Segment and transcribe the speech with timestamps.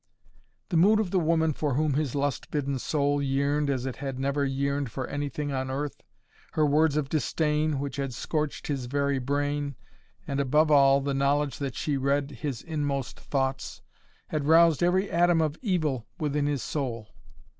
[0.69, 4.17] The mood of the woman for whom his lust bitten soul yearned as it had
[4.17, 6.01] never yearned for anything on earth,
[6.53, 9.75] her words of disdain, which had scorched his very brain,
[10.25, 13.83] and, above all, the knowledge that she read his inmost thoughts,
[14.29, 17.09] had roused every atom of evil within his soul.